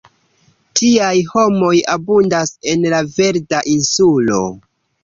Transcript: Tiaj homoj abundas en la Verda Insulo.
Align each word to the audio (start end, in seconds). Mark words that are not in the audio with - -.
Tiaj 0.79 1.11
homoj 1.35 1.75
abundas 1.99 2.57
en 2.73 2.91
la 2.95 3.07
Verda 3.13 3.63
Insulo. 3.79 4.43